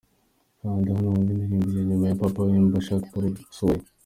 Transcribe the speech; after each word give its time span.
Kanda 0.59 0.89
hano 0.97 1.07
wumve 1.13 1.29
indirimbo 1.33 1.67
ya 1.77 1.81
nyuma 1.87 2.05
ya 2.09 2.19
Papa 2.21 2.39
Wemba 2.47 2.85
shake 2.85 3.07
puru 3.13 3.27
suwaye. 3.57 3.85